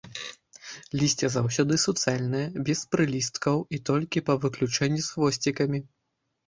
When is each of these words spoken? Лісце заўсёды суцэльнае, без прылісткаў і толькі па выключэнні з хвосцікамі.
Лісце 1.01 1.29
заўсёды 1.35 1.73
суцэльнае, 1.85 2.43
без 2.71 2.79
прылісткаў 2.95 3.57
і 3.75 3.83
толькі 3.93 4.27
па 4.33 4.41
выключэнні 4.49 5.01
з 5.11 5.17
хвосцікамі. 5.17 5.89